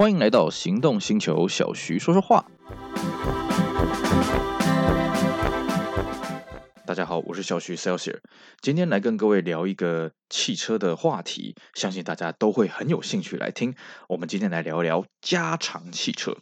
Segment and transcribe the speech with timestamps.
[0.00, 2.42] 欢迎来到行动星球，小徐说说话。
[6.86, 8.20] 大家好，我是小徐，Selsir
[8.62, 13.74] 今天来跟各位聊一个汽车的话题，相信大家都会很有兴趣来听。
[14.08, 16.34] 我们今天来聊一聊加长汽车。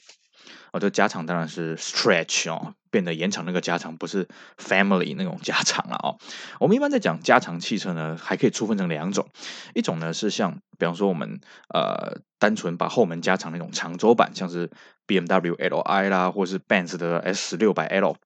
[0.73, 6.19] 哦，这加长当然是 stretch 哦，变得延长那个加长，不是 family 那种加长了哦。
[6.61, 9.29] 我们一般在讲加长汽车呢，还可以粗分成两种，
[9.75, 11.41] 一种呢是像，比方说我们
[11.73, 14.71] 呃单纯把后门加长那种长轴版，像是
[15.07, 18.17] BMW Li 啦，或是 Benz 的 S 六百 L。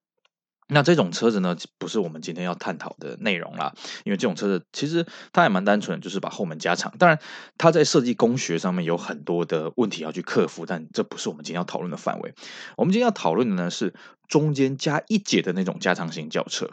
[0.67, 3.73] 那这种车子呢，不是我们今天要探讨的内容啦，
[4.05, 6.93] 因为这种车子其实它还蛮单纯，就是把后门加长。
[6.97, 7.19] 当然，
[7.57, 12.33] 它在设计工学上面有很多的问题要去克服，但这不是我们今天要讨论的范围。
[12.77, 13.93] 我们今天要讨论的呢，是
[14.27, 16.71] 中间加一节的那种加长型轿车。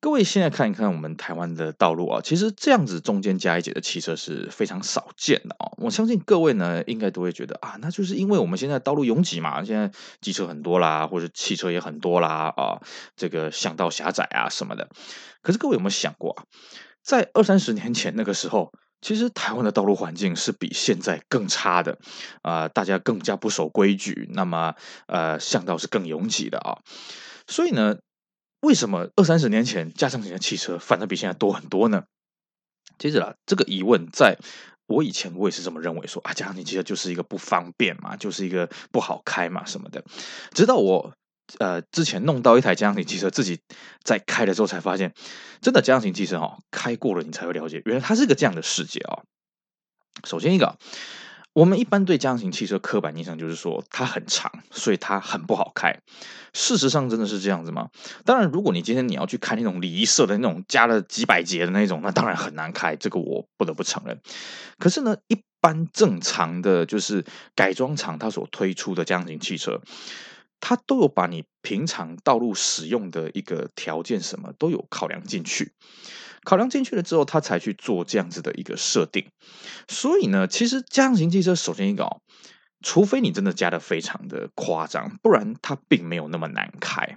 [0.00, 5.72] 各位现在看一看我们台湾的道路啊，其实这样子中间加一节的汽车是非常少见的啊。
[5.76, 12.80] 我相信各位呢，应该都会觉得啊，那就是因为我们现在道路拥挤嘛，现在机车很多啦，或者汽车也很多啦啊，
[13.14, 14.88] 这个巷道狭窄啊什么的。
[15.42, 16.44] 可是各位有没有想过啊，
[17.02, 21.98] 在二三十年前那个时候，其实台湾的道路环境是比现在更差的
[22.40, 24.74] 啊，大家更加不守规矩，那么
[25.08, 26.78] 呃，巷道是更拥挤的啊，
[27.46, 27.98] 所以呢。
[28.60, 32.04] 为什么二三十年前加长型的汽车反而比现在多很多呢？
[32.98, 34.36] 接着啊，这个疑问在
[34.86, 40.04] 我以前我也是这么认为说，说啊，加长型汽车就是一个不方便嘛，就是一个不好开嘛什么的。
[40.52, 41.14] 直到我
[41.58, 43.60] 呃之前弄到一台加长型汽车，自己
[44.04, 45.14] 在开的时候才发现，
[45.62, 49.24] 真的加长型汽车哦，开过了你才会了解，原来它是一个这样的世界哦。
[50.24, 50.78] 首先一个。
[51.52, 55.98] 我们一般对加长型汽车刻板印象就是说它很长，所以它很不好开。
[56.52, 57.90] 事实上真的是这样子吗？
[58.24, 64.20] 当然，如果你今天你要去开那种礼仪社的那种加了几百节的那种，那当然很难开，这个我不得不承认。
[64.78, 67.24] 可是呢，一般正常的就是
[67.56, 69.80] 改装厂它所推出的加长型汽车，
[70.60, 75.72] 它都有把你平常道路使用的一个条件什么都有考量进去。
[76.44, 79.26] 考量进去了之后，他才去做这样子的一个设定。
[79.88, 82.20] 所以呢，其实家用型汽车首先一个哦，
[82.82, 87.16] 除非你真的加的非常的夸张，不然它并没有那么难开。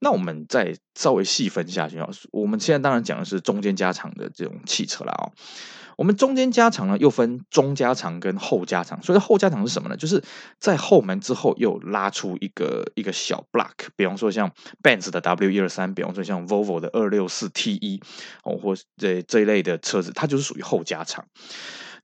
[0.00, 5.32] 那我们再稍微细分下去啊，我们现在当然讲的是中间加长的这种汽车了啊。
[5.96, 9.02] 我们中间加长呢，又分中加长跟后加长。
[9.02, 9.96] 所以后加长是什么呢？
[9.96, 10.22] 就是
[10.58, 14.52] 在后门之后又拉出一个一个小 block，比方说像
[14.82, 17.98] Benz 的 W 一二三，比方说像 Volvo 的二六四 T 一
[18.44, 21.24] 哦，或这这一类的车子，它就是属于后加长。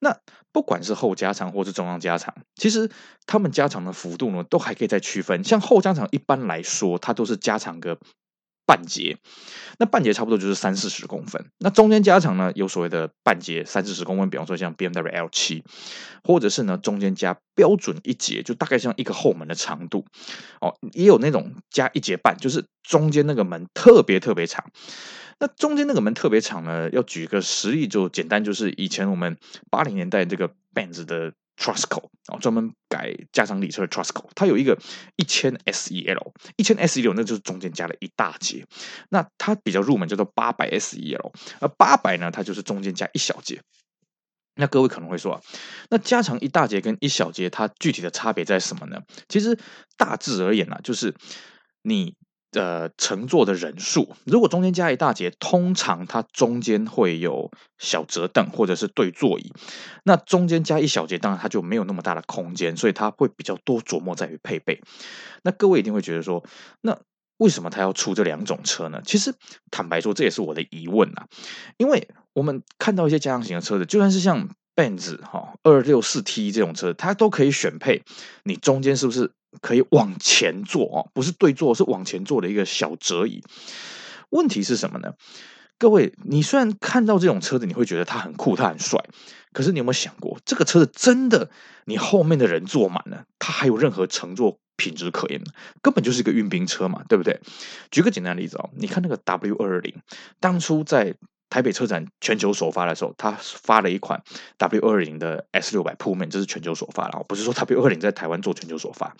[0.02, 0.18] 那
[0.50, 2.90] 不管是后加长或是中央加长，其实
[3.24, 5.44] 他们加长的幅度呢，都还可以再区分。
[5.44, 7.98] 像后加长一般来说，它都是加长个。
[8.64, 9.18] 半节，
[9.80, 11.50] 那半节差不多就是三四十公分。
[11.58, 15.64] 那中间加长呢，有所谓的半节三四十公分，比方说像 BMW L 七，
[16.22, 20.06] 或者是呢中间加标准一节，就大概像一个后门的长度
[20.60, 20.76] 哦。
[20.92, 24.64] 也有那种加一节半，就是中间那个门特别特别长。
[25.42, 29.36] 那中间那个门特别长呢，要举个实例，就简单，就是以前我们
[29.68, 31.34] 八零年代这个 Benz 的。
[31.54, 34.76] Trasco 啊，专门改加长里程的 Trasco，它有一个
[35.16, 38.66] 一千 S E L，一千 S E L 那就是中间加了一大节。
[39.10, 43.60] 那它比较入门叫做八百 S E L，而八百呢，它就是中间加一小节。
[44.56, 45.40] 那各位可能会说啊，
[45.90, 49.02] 那加长一大节跟一小节，它具体的差别在什么呢？
[49.28, 49.56] 其实
[49.98, 51.14] 大致而言呢，就是
[51.82, 52.16] 你。
[52.52, 59.52] 呃，乘坐的人数，如果中间加一大节，通常它中间会有小折凳或者是对座椅。
[60.04, 64.82] 那中间加一小节，当然它就没有那么大的空间，所以它会比较多琢磨在于配备。
[65.42, 66.44] 那各位一定会觉得说，
[66.82, 66.98] 那
[67.38, 69.00] 为什么它要出这两种车呢？
[69.02, 69.34] 其实
[69.70, 71.26] 坦白说，这也是我的疑问啊。
[71.78, 78.02] 因为我们看到一些加长型的车子，就算是像 Benz 哈二六四 T 这种车，它都可以选配，
[78.44, 79.32] 你中间是不是？
[79.60, 83.42] 可以往前坐哦，不是对坐，是往前坐的一个小折椅。
[84.30, 85.14] 问题是什么呢？
[85.78, 89.04] 各位，你虽然看到这种车子，你会觉得它很酷，它很帅，
[89.52, 91.50] 可是你有没有想过，这个车子真的，
[91.84, 95.46] 你后面的人坐满了，它还有任何乘坐品质可言吗？
[95.82, 97.40] 根本就是一个运兵车嘛，对不对？
[97.90, 99.94] 举个简单的例子哦，你看那个 W 二二零，
[100.40, 101.14] 当初在。
[101.52, 104.22] 台北车展全球首发的时候，他发了一款
[104.56, 109.14] W 二零的 S 六百 Pullman，这是全球首发，然后不是说 W 二零在台湾做全球首发。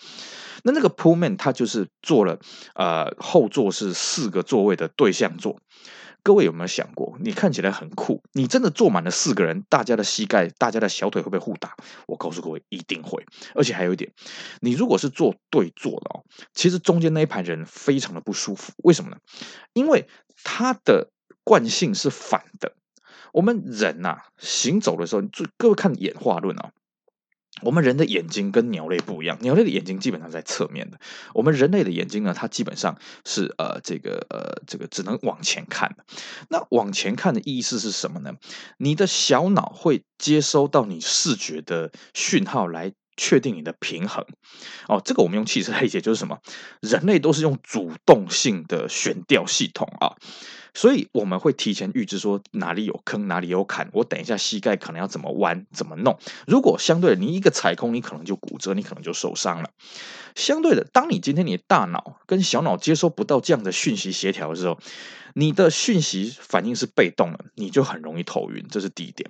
[0.63, 2.39] 那那个 Pullman 它就是做了，
[2.73, 5.59] 呃，后座是四个座位的对向座。
[6.23, 11.75] 各位有没有想过，你看起来很酷，你真的坐满了四个人，大家的膝盖、大家的小腿会不会互打？
[12.07, 13.23] 我告诉各位，一定会。
[13.53, 14.11] 而且还有一点，
[14.59, 16.25] 你如果是坐对座的哦，
[16.55, 18.73] 其实中间那一排人非常的不舒服。
[18.77, 19.17] 为什么呢？
[19.73, 20.07] 因为
[20.43, 21.11] 它的。
[21.43, 22.73] 惯性是反的。
[23.31, 25.23] 我们人呐、行走的时候，
[25.57, 26.71] 各位看演化论啊，
[27.63, 30.99] 我们人的眼睛跟鸟类不一样，鸟类的眼睛基本上在侧面的，
[31.33, 36.05] 我们人类的眼睛呢，它基本上是呃这个呃这个只能往前看的。
[36.49, 38.33] 那往前看的意思是什么呢？
[38.77, 44.23] 你的小脑会接收到你视觉的讯号来确定你的平衡。
[44.87, 46.39] 哦，这个我们用汽车来理解就是什么？
[46.81, 50.13] 人类都是用主动性的悬吊系统啊。
[50.73, 56.17] 所以我们会提前预知说哪里有坑，哪里有坎，我等一下膝盖可能要怎么弯，怎么弄。
[56.47, 59.69] 如果相对的你一个踩空，你可能就骨折，你可能就受伤了。
[60.35, 64.79] 相对的，当你今天你的大脑跟小脑接收不到这样的讯息协调的时候，
[65.35, 68.65] 你的讯息反应是被动的，你就很容易头晕。
[68.71, 69.29] 这是第一点。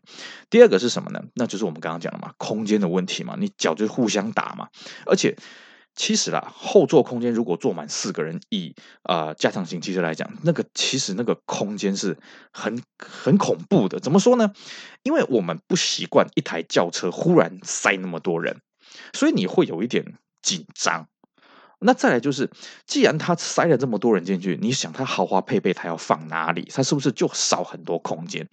[0.50, 1.22] 第二个是什么呢？
[1.34, 4.70] 那就是我们刚刚讲的嘛，空间的问题嘛，你脚就互相打嘛，
[5.06, 5.36] 而且。
[5.96, 12.18] 其实啦，后座空间如果坐满四个人，以啊、加长型汽车来讲，那个其实那个空间是
[12.52, 14.00] 很很恐怖的。
[14.00, 14.52] 怎么说呢？
[15.04, 18.62] 因为我们不习惯一台轿车忽然塞那么多人，
[19.14, 21.08] 所以你会有一点紧张。
[21.86, 22.50] 那再来就是，
[22.88, 26.70] 既然他塞了这么多人进去，你想他豪华配备他要放哪里？
[26.74, 28.48] 他是不是就少很多空间？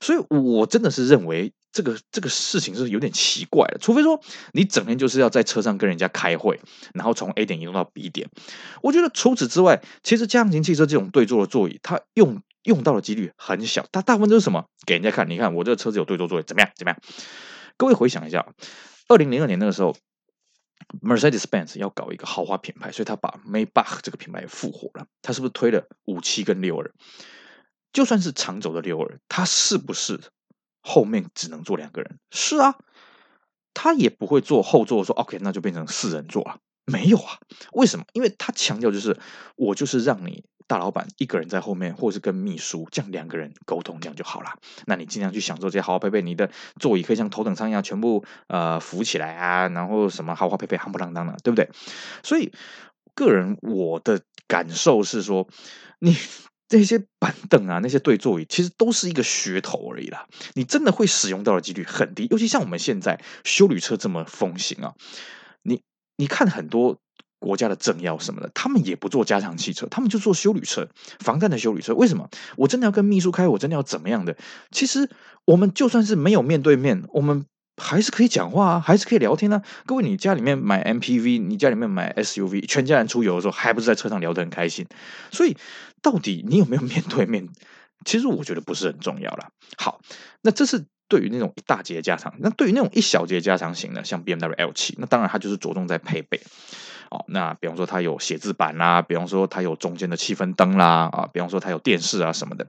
[0.00, 3.78] 所以我真的是认为这个这个事情是有点奇怪的。
[3.78, 4.18] 除非说
[4.52, 6.58] 你整天就是要在车上跟人家开会，
[6.94, 8.30] 然后从 A 点移动到 B 点。
[8.82, 13.86] 我觉得除此之外，其实加长型汽车这种对座的座椅，它用用到的几率很小。
[13.92, 14.64] 它大部分都是什么？
[14.86, 16.70] 给人家看，你看我这个车子有对座座椅，怎么样？
[16.74, 16.98] 怎么样？
[17.76, 18.46] 各位回想一下，
[19.08, 19.94] 二零零二年那个时候。
[21.02, 25.06] Mercedes-Benz 要搞一个豪华品牌，所以他把 Maybach 这个品牌复活了。
[25.20, 26.92] 他是不是推了五七跟六二？
[27.92, 30.20] 就算是长轴的六二，它是不是
[30.86, 32.18] 后面只能坐两个人？
[32.30, 32.76] 是啊，
[33.74, 36.58] 他也不会坐后座说 OK，那就变成四人座了。
[36.84, 37.38] 没有啊，
[37.72, 38.04] 为什么？
[38.12, 39.18] 因为他强调就是
[39.56, 40.44] 我就是让你。
[40.68, 44.58] 大老板一个人在后面，或是跟秘书这样两个人沟通，这样就好了。
[44.84, 46.50] 那你尽量去享受这些豪华配备，你的
[46.80, 51.70] 座椅可以像头等舱一样全部呃浮起来啊，然后什么豪华配备夯不啷当的，对不对？
[52.24, 52.52] 所以
[53.14, 55.46] 个人我的感受是说，
[56.00, 56.16] 你
[56.68, 60.26] 这些板凳啊，那些对座椅，其实都是一个噱头而已啦。
[60.54, 64.94] 你真的会使用到的几率很低，尤其像我们现在修旅车这么风行啊，
[65.62, 65.82] 你
[66.16, 66.98] 你看很多。
[67.38, 70.88] 国家的政要什么的，他们也不做加长汽车，他们就做修旅车，
[71.20, 71.94] 防弹的修旅车。
[71.94, 72.30] 为什么？
[72.56, 74.36] 我真的要跟秘书开，我真的要怎么样的？
[74.70, 75.10] 其实
[75.44, 77.44] 我们就算是没有面对面，我们
[77.76, 79.62] 还是可以讲话啊，还是可以聊天啊。
[79.84, 84.86] 各位，你家里面买 MPV，你家里面买 SUV，全家人出游的时候，还不是在车上聊得很开心？
[85.30, 85.56] 所以，
[86.02, 87.48] 到底你有没有面对面？
[88.04, 89.50] 其实我觉得不是很重要啦。
[89.76, 90.00] 好，
[90.42, 90.86] 那这是。
[91.08, 96.40] 对于那种一大节加长，那对于那种一小节加长型的，像 BMW L 七，那当然它就是着重在配备。
[97.12, 102.66] 哦，那比方说它有写字板啦，比方说它有中间的气氛灯啦，啊，比方说它有电视啊什么的。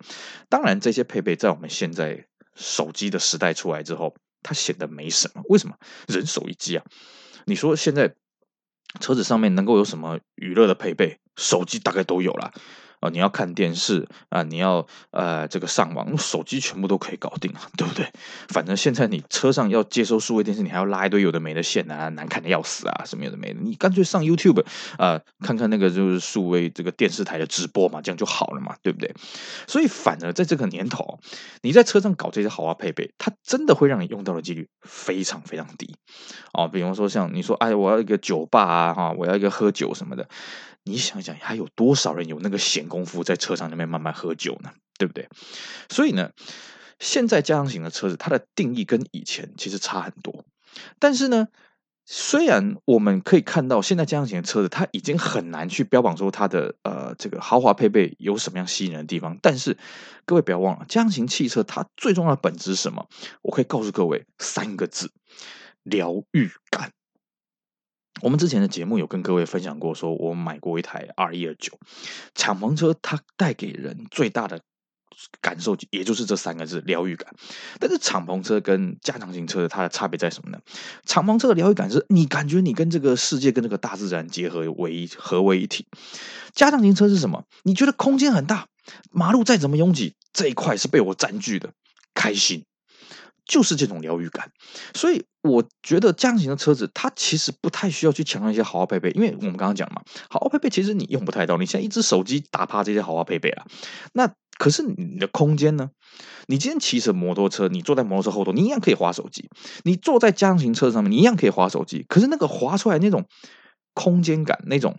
[0.50, 4.14] 当然这些配备在我们现在手机的时代出来之后，
[4.44, 5.42] 它显得没什么。
[5.50, 5.78] 为什么？
[6.08, 6.86] 人手一机啊！
[7.46, 8.16] 你说现在
[9.00, 11.20] 车子上面能够有什么娱乐的配备？
[11.36, 12.54] 手机大概都有了。
[13.00, 18.08] 啊，你要看电视啊，你要呃这个上网，手机全部都可以搞定啊，对不对？
[18.50, 24.66] 反正现在你车上要接收数位电视，你还要拉一堆有的没的线啊，难看的要死啊，什么有的没的，你干脆上 YouTube
[24.98, 29.14] 啊，看看那个就是数位这个电视台的直播嘛，这样就好了嘛，对不对？
[29.68, 31.20] 所以反而在这个年头，
[31.62, 35.96] 你在车上搞这些豪华配备，它真的会让你用到的几率非常非常低
[36.54, 36.68] 哦。
[36.68, 40.28] 比方说像你说，哎，我要一个酒吧啊，哈，我要一个喝酒什么的。
[40.88, 44.72] 你想想，还有多少人有那个闲工夫在车上那边慢慢喝酒呢？
[44.98, 45.30] 对不对？
[45.90, 46.32] 所以呢，
[47.00, 50.46] 现在加长型的车子，它的定义跟以前其实差很多。
[50.98, 51.50] 但是呢，
[52.06, 59.38] 虽然我们可以看到现在加长型的车子，它已经很难去标榜说它的呃这个豪华配备有什么样吸引人的地方。
[59.42, 59.78] 但是
[60.26, 63.08] 各位不要忘了，加长型汽车它最重要的本质是什么？
[63.44, 65.12] 我可以告诉各位三个字：
[65.84, 66.92] 疗愈感。
[68.22, 71.78] 我们之前的节目有跟各位分享过，说我买过一台 R 一二九
[72.34, 74.62] 敞篷车，它带给人最大的
[75.42, 77.34] 感受，也就是这三个字疗愈感。
[77.80, 80.60] 但是敞篷车跟加长型车的它的差别在什么呢？
[81.06, 85.88] 敞篷车的疗愈感是你感觉你跟这个世界跟这个大自然结合为一合为一体。
[86.54, 87.46] 加长型车是什么？
[87.64, 88.68] 你觉得空间很大，
[89.12, 91.72] 马路再怎么拥挤，这一块是被我占据的，
[92.14, 92.66] 开心。
[93.48, 94.52] 就是这种疗愈感，
[94.94, 103.66] 所以我觉得这样型的车子，它其实不太需要去强调一些豪华配备，因为我们刚刚讲嘛，豪华配备其实你用不太到，你现在一只手机打趴这些豪华配备了，
[104.14, 105.92] 那可是你的空间呢？
[106.48, 109.44] 你今天骑着摩托车，你坐在摩托车后头，你一样可以滑手机；
[109.84, 112.06] 你坐在加长型车上面，你一样可以滑手机。
[112.10, 113.26] 可是那个滑出来那种
[113.94, 114.98] 空间感、那种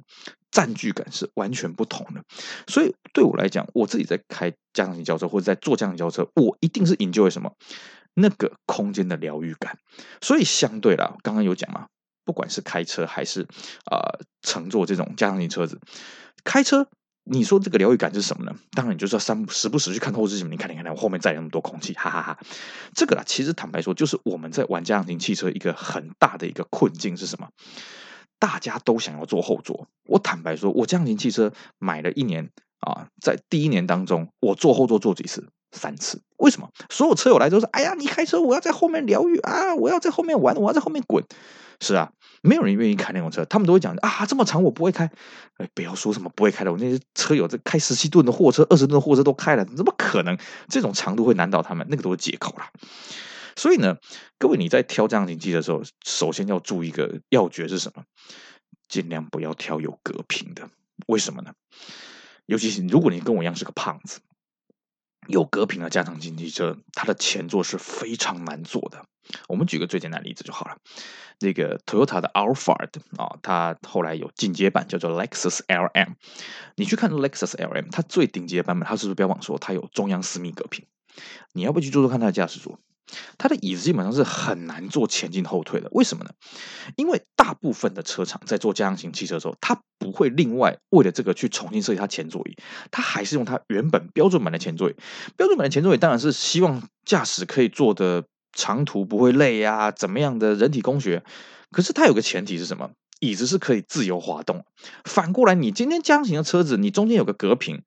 [0.52, 2.22] 占据感是完全不同的。
[2.68, 7.52] 所以对我来讲，我自己在开加长型轿车或者在坐加长型轿车，我一定是 enjoy 什么？
[8.20, 9.78] 那个空间的疗愈感。
[10.20, 11.86] 所以相对啦，刚刚有讲嘛，
[12.24, 13.42] 不管是开车还是
[13.86, 15.80] 啊、乘坐这种加长型车子，
[16.44, 16.88] 开车。
[17.30, 18.58] 你说这个疗愈感是什么呢？
[18.70, 20.50] 当然，你就是要三时不时去看后视镜。
[20.50, 22.40] 你看，你看，我后面载那么多空气，哈哈哈，哈。
[22.94, 27.50] 这个啦，其实坦白说，就是我们在玩家长型汽车一个很大的一个困境是什么？
[28.38, 29.88] 大家都想要坐后座。
[30.04, 32.48] 我坦白说，我家长型汽车买了一年
[32.80, 35.48] 啊，在第一年当中，我坐后座坐几次？
[35.72, 36.22] 三次。
[36.38, 36.70] 为什么？
[36.88, 41.24] 所有车友来都是：“哎呀，你开车，我要在后面疗愈啊，我要在后面玩，我要在后面滚。”
[41.80, 42.12] 是啊。
[42.40, 45.10] 没有人愿意开那种车，他们都会讲啊，这么长我不会开。
[45.56, 50.38] 哎，不要说什么不会开的，我那些车友在开十七吨的货车、二十吨的货车都开了，怎么可能？
[50.68, 52.70] 这种长度会难倒他们，那个都是借口啦。
[53.56, 53.96] 所以呢，
[54.38, 58.04] 各位你在挑这样型机的时候，首先要注意一个要诀是什么？
[58.88, 60.70] 尽量不要挑有隔屏的。
[61.08, 61.52] 为什么呢？
[62.48, 64.20] 尤其是如果你跟我一样是个胖子，
[65.26, 69.04] 有隔屏的加长经济车，它的前座是非常难坐的。
[69.48, 70.78] 我们举个最简单的例子就好了。
[71.40, 72.88] 那个 Toyota 的 Alphard
[73.18, 76.14] 啊，它后来有进阶版叫做 Lexus LM。
[76.76, 80.86] 你去看 Lexus LM，它最顶级的版本，它是不是标榜说它有中央私密隔屏？
[81.52, 82.80] 你要不去坐坐看它的驾驶座？
[83.38, 85.88] 它的椅子基本上是很难做前进后退的。
[85.92, 86.30] 为什么呢？
[86.96, 92.56] 因为大部分的车厂在做加长型汽车的时候，它不会另外为了这个去重新设计它前座椅，
[92.90, 94.94] 它还是用它原本标准版的前座椅。
[95.36, 98.24] 标准版的前座椅当然是希望驾驶可以坐的。
[98.54, 101.22] 长途不会累呀、怎么样的人体工学？
[101.70, 102.90] 可是它有个前提是什么？
[103.20, 104.64] 椅子是可以自由滑动。
[105.04, 107.82] 反过来，你今天加长型的车子，你中间有个隔屏，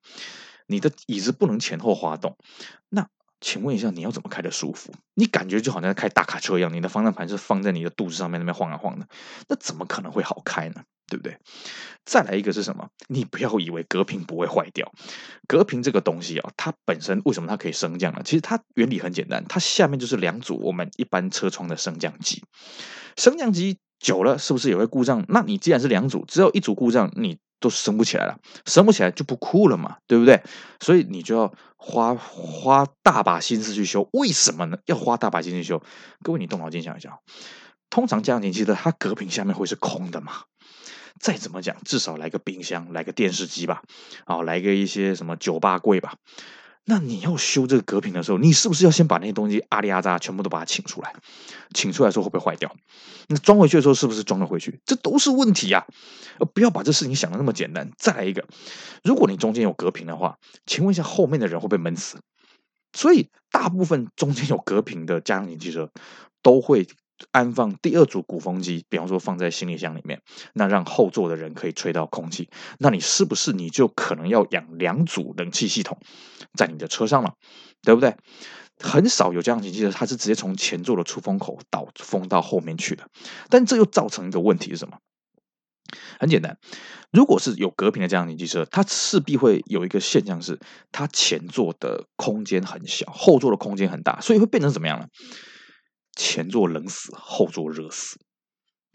[0.68, 2.38] 你的椅子不能前后滑动。
[2.88, 3.08] 那
[3.42, 4.94] 请问一下，你要怎么开得舒服？
[5.14, 9.06] 你感觉就好像开大卡车一样，你的方向盘是放在你的肚子上面那边晃啊晃的，
[9.48, 10.84] 那怎么可能会好开呢？
[11.08, 11.36] 对不对？
[12.06, 12.88] 再来一个是什么？
[13.08, 14.90] 你不要以为隔屏不会坏掉，
[15.46, 18.22] 隔屏这个东西啊，它本身为什么它可以升降呢？
[18.24, 22.42] 其实它原理很简单，它下面就是两组我们一般车窗的升降机，
[23.18, 25.24] 升降机久了是不是也会故障？
[25.28, 30.42] 那你既然是两组，只有一组故障，你都升不起来了，升不起来就不酷了嘛，对不对？
[30.80, 34.06] 所以你就要花花大把心思去修。
[34.12, 34.76] 为什么呢？
[34.84, 35.82] 要花大把心思去修？
[36.22, 37.18] 各位，你动脑筋想一想，
[37.88, 40.32] 通常加长型汽车它隔屏下面会是空的嘛？
[41.20, 43.82] 再怎么讲，至少来个冰箱，来个电视机吧，
[44.24, 46.14] 啊，来个一些什么酒吧柜吧。
[46.84, 51.14] 那你要修这个隔屏的时候，你是不是要先把那些东西阿里阿扎全部都把它请出来？
[51.72, 52.74] 请出来的时候会不会坏掉？
[53.28, 54.80] 那装回去的时候是不是装得回去？
[54.84, 55.86] 这都是问题呀！
[56.54, 57.90] 不要把这事情想得那么简单。
[57.96, 58.44] 再来一个，
[59.04, 62.18] 如果你中间有隔屏的话，请问一下后面的人会不会闷死？
[62.92, 65.90] 所以大部分中间有隔屏的家用型汽车
[66.42, 66.86] 都会。
[67.30, 70.20] 安放第二组鼓风机，比方说放在行李箱里面，
[70.52, 72.48] 那让后座的人可以吹到空气。
[72.78, 75.98] 那你是不是你就可能要养两组冷气系统
[76.54, 77.34] 在你的车上了，
[77.82, 78.16] 对不对？
[78.78, 83.08] 很少有这样的机车，它是直接从前座的出风口导风到后面去的。
[83.48, 84.98] 但这又造成一个问题是什么？
[86.18, 86.56] 很简单，
[87.10, 90.58] 如果是有隔屏的这样的机车，它势必会有一个现象是，
[90.90, 95.06] 它前座的空间很小，后座的空间很大，所以会变成怎么样呢？
[96.16, 98.18] 前座冷死，后座热死，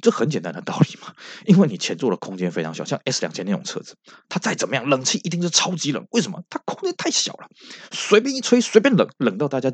[0.02, 1.14] 这很简单的道理嘛。
[1.46, 3.96] 因为你前座的空间非常小，像 S 两千那种车子，
[4.30, 6.06] 它再怎么样，冷气一定是超级冷。
[6.12, 6.44] 为什么？
[6.50, 7.50] 它空间太小了，
[7.92, 9.72] 随便一吹，随便冷，冷到大家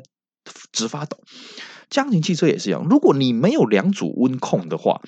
[0.72, 1.18] 直发抖。
[1.90, 5.02] 家庭汽车也是一样，如果你没有两组温控的话，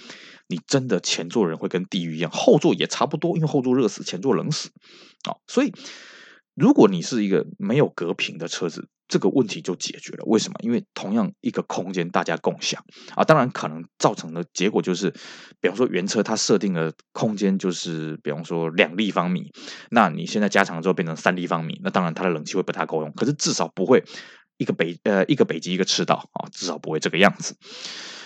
[0.46, 4.70] 你真的前座人会跟地狱一样，后座也差不多，因为后座热死，前座冷死。
[5.28, 5.72] 啊，所以。
[6.58, 10.24] 如果你是一个没有隔屏的车子，这个问题就解决了。
[10.26, 10.56] 为什么？
[10.62, 12.84] 因为同样一个空间大家共享
[13.14, 15.10] 啊，当然可能造成的结果就是，
[15.60, 19.52] 比方说原车它设定的空间就是，比方说两立方米，
[19.90, 24.04] 那你现在加长之后变成三立方米，那当然它的冷气会不太够用，可是至少不会
[24.56, 27.56] 一个北呃一个北极一个赤道啊，至少不会这个样子。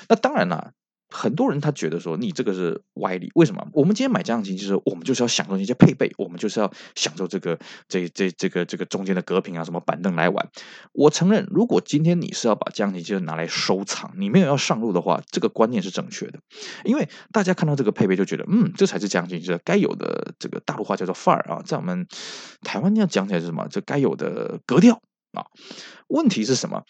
[0.08, 0.72] 那当然了。
[1.10, 3.66] 很多人他觉得说你这个是歪理，为什么？
[3.72, 10.48] 我们今天买加长型汽车，我们就是要享受那些配备，我们就是要享受这个这这这个这个中间的隔屏啊，什么板凳来玩。
[10.92, 16.38] 我承认，如果今天你是要把加长型汽车拿来收藏，你没有要上路的话，这个观念是正确的，
[16.84, 22.06] 因为大家看到这个配备就觉得，嗯，这才是加长型汽车该有的这个大陆话叫做范儿啊，在我们
[22.62, 23.66] 台湾要讲起来是什么？
[23.70, 25.00] 这该有的格调
[25.32, 25.46] 啊。
[26.08, 26.84] 问题是什么？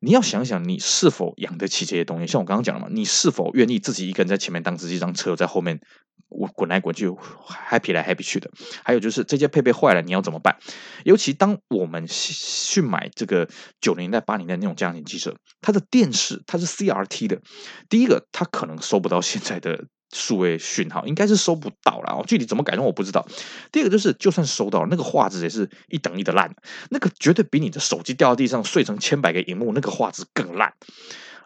[0.00, 2.26] 你要想想，你是否养得起这些东西？
[2.26, 5.80] 像我刚刚讲了嘛，你是否愿意自己一个人在前面当司机，让车在后面
[6.28, 8.50] 我滚来滚去，happy 来 happy 去的？
[8.82, 10.56] 还有就是这些配备坏了，你要怎么办？
[11.04, 13.48] 尤其当我们去买这个
[13.80, 17.42] 九零代、八零代那种加长型汽车，它的电视它是 CRT 的，
[17.88, 22.24] 第一个它可能收不到现在的数位讯号，应该是收不到了哦。
[22.26, 23.26] 具体怎么改动我不知道。
[23.72, 26.54] 第二个就是，就算收到了，那个画质也是一等一的烂，
[26.90, 30.74] 那个绝对比你的手机掉到地上碎成千百个萤幕那个画质更烂。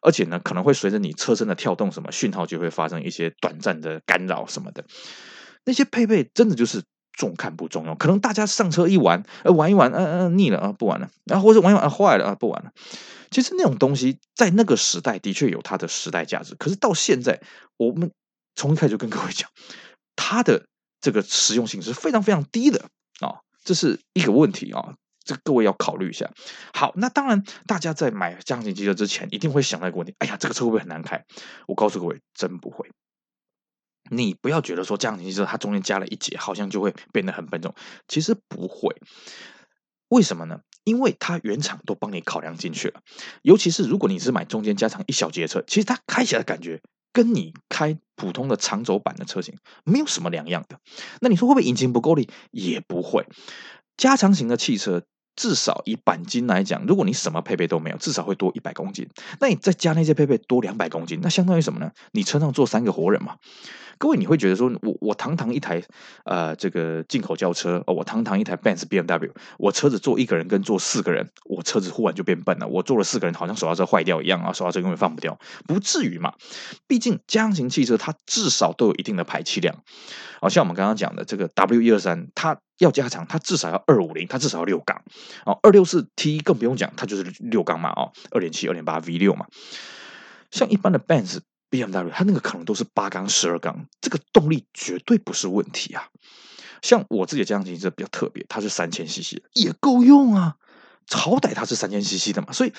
[0.01, 4.85] 而且呢，可能会随着你车身的跳动，什么讯号就会发生一些短暂的干扰什么的。
[5.65, 12.73] 那些配备真的就是重看不重用，可能大家上车一玩，呃，玩一玩，嗯、呃、嗯，腻了啊，不玩了，然后或者玩一玩，坏了啊，不玩了。
[13.31, 17.41] 其实那种东西在那个时代的确有它的时代价值，可是到现在，
[17.79, 18.11] 我们
[18.55, 19.51] 从一开始就跟各位讲，
[20.17, 20.67] 它的
[21.01, 22.89] 这个实用性是非常非常低的
[23.21, 24.81] 啊、这是一个问题啊。
[24.81, 24.95] 哦
[25.27, 26.31] 这各位要考虑一下。
[26.75, 31.25] 好，那当然，大家在买家用汽车之前，一定会想到一个问题：哎呀，这个车会不会很难开？
[31.67, 32.91] 我告诉各位，真不会。
[34.11, 37.75] 你不要觉得说家用汽车它中间加了一节，好像就会变得很笨重。
[38.07, 39.01] 其实不会。
[40.09, 40.61] 为什么呢？
[40.85, 43.01] 因为它原厂都帮你考量进去了。
[43.41, 46.83] 尤其是如果你是买中间加长一小节车，其实它开起来感觉
[47.15, 50.79] 跟你开普通的长轴版的车型没有什么两样的。
[51.23, 52.29] 那你说会不会引擎不够力？
[52.51, 53.27] 也不会。
[53.97, 55.05] 加长型的汽车。
[55.37, 59.09] 至少以钣金来讲，如果你什么配备都没有，至少会多一百公斤。
[59.41, 61.91] 那你再加那些配备，多两百公斤，那相当于什么呢？
[62.13, 63.35] 你车上坐三个活人嘛。
[63.99, 65.83] 各位，你会觉得说，我我堂堂一台
[66.25, 72.67] 呃这个进口轿车，哦，我堂堂一台 Benz BMW，我车子坐一个人跟坐四个人，我车子忽然就变笨了。
[72.67, 76.35] 我坐了四个人，好像手刹车坏掉一样啊，手刹车永远放不掉，不至于嘛。
[76.87, 79.83] 毕竟家用型汽车它至少都有一定的排气量，
[80.41, 85.03] 好像我们刚刚讲的这个 W 一二三，它要加长，它至少要二五零，它至少要六缸
[85.47, 89.47] 哦，二六四 T 更不用讲，它就是六缸嘛，哦，二点七、二点八 V 六嘛，
[90.51, 91.39] 像一般的 Benz。
[91.75, 96.09] BMW 它那个可能都是八缸、十二缸，这个动力绝对不是问题啊。
[96.83, 100.55] 像我自己的家用汽车比较特别，它是三千 CC 的，也够用啊。
[101.11, 102.73] 好歹它是三千 CC 的嘛，所以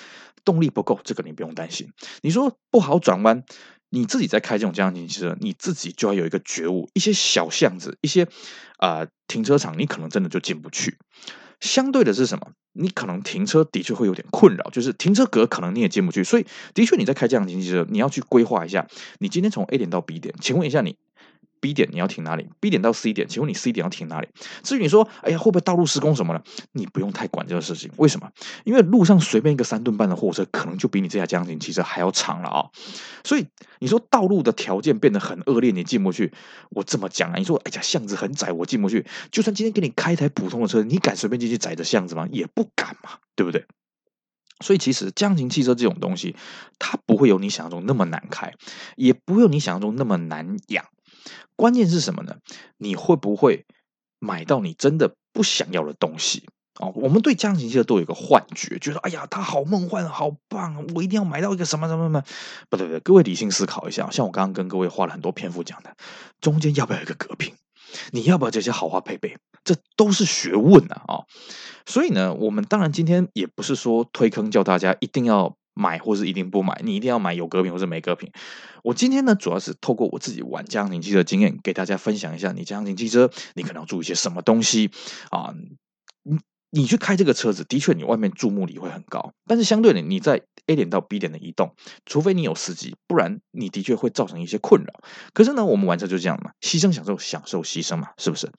[0.46, 1.92] 动力不够，这个你不用担心。
[2.22, 3.44] 你说不好转弯，
[3.90, 8.28] 你自己在开这种家用汽车，你自己就要有一个觉悟，一些小巷子、一些
[8.78, 10.98] 啊、停车场，你可能真的就进不去。
[11.60, 12.52] 相对的是什么？
[12.74, 18.88] 你可能停车的确会有点困扰，就是停车格可能你也进不去，所以的确你在开这样的经济车，你要去规划一下，
[19.20, 20.98] 你今天从 A 点到 B 点，请问一下你。
[21.60, 24.28] B 点你要停哪里？B 点到 C 点，请问你 C 点要停哪里？
[24.64, 26.44] 至于你说，哎呀，会不会道路施工什么的？
[26.74, 27.92] 你不用太管这个事情。
[27.98, 28.30] 为什么？
[28.64, 32.70] 因为路上随便一个三吨半的货车，可能就比你这台家用型汽车还要长了啊、
[33.24, 33.48] 所以
[33.80, 36.32] 你说道路的条件变得很恶劣，你进不去。
[36.70, 39.06] 我这么讲啊，你说，哎呀，巷子很窄，我进不去。
[39.32, 42.28] 就算今天给你开一台普通的车，你敢随便进去窄的巷子吗？
[42.32, 43.66] 也不敢嘛，对不对？
[44.64, 46.36] 所以其实家用型汽车这种东西，
[46.80, 48.54] 它不会有你想象中那么难开，
[48.96, 50.86] 也不会有你想象中那么难养。
[51.56, 52.38] 关键是什么呢？
[52.78, 53.66] 你会不会
[54.20, 56.46] 买到你真的不想要的东西
[56.80, 56.92] 哦？
[56.96, 62.24] 我们对家用型汽车都有一个幻觉，觉得哎呀，它好梦幻，好棒，我一定要买到一个什么什么什么。
[62.70, 65.96] 不对不对，各位理性思考一下，像我刚刚跟各位花了很多篇幅讲的，
[66.42, 67.54] 中间要不要一个隔屏？
[68.12, 69.38] 你要不要这些豪华配备？
[69.64, 71.26] 这都是学问啊！
[71.86, 75.56] 所以呢，我们当然今天也不是说推坑叫大家一定要。
[75.76, 78.32] 买或是一定不买，你一定要买有隔屏或是没隔屏。
[78.84, 84.90] 我今天呢，主要是透过我自己玩家用型汽车的经验，给大家分享一下，你家用型汽车你可能要注意一些什么东西
[85.30, 85.54] 啊？
[86.24, 86.40] 你
[86.72, 91.74] 你去开这个车子，的确你外面注目礼会很高，但是相对的，你在 A 点到 B 点的移动，
[92.06, 94.94] 除非你有司机，不然你的确会造成一些困扰。
[95.34, 98.52] 可是呢，我们玩车就这样嘛，牺牲享受，享受牺牲嘛，是不是？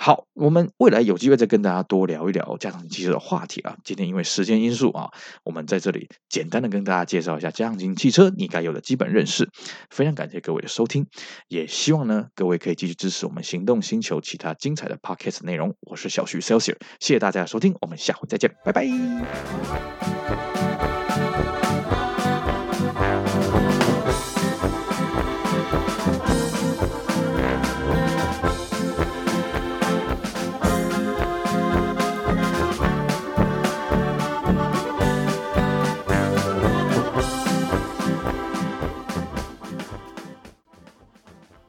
[0.00, 3.76] 好，我们未来有机会再跟大家多聊一聊家用型汽车的话题啊。
[3.82, 5.10] 今天因为时间因素啊，
[5.42, 9.50] 我们在这里简单的跟大家介绍一下家用型汽车你该有的基本认识。
[9.90, 11.08] 非常感谢各位的收听，
[11.48, 15.74] 也希望呢各位可以继续支持我们行动星球其他精彩的 Podcast 内容。
[15.80, 18.86] 我是小徐 Celsius，谢谢大家的收听，我们下回再见，拜拜。